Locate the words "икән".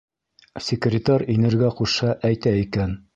2.63-2.97